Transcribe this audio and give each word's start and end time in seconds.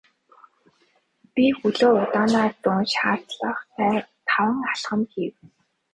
Би 1.33 1.45
хөлөө 1.57 1.91
удаанаар 2.03 2.51
зөөн 2.63 2.85
шаардлагатай 2.93 3.95
таван 4.29 4.59
алхам 4.71 5.01
хийв. 5.11 5.33